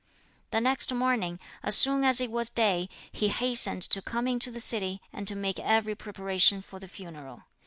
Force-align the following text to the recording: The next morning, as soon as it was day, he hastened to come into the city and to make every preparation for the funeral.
The 0.49 0.59
next 0.61 0.91
morning, 0.91 1.39
as 1.61 1.77
soon 1.77 2.03
as 2.03 2.19
it 2.19 2.31
was 2.31 2.49
day, 2.49 2.89
he 3.11 3.27
hastened 3.27 3.83
to 3.83 4.01
come 4.01 4.25
into 4.27 4.49
the 4.49 4.59
city 4.59 4.99
and 5.13 5.27
to 5.27 5.35
make 5.35 5.59
every 5.59 5.93
preparation 5.93 6.63
for 6.63 6.79
the 6.79 6.87
funeral. 6.87 7.43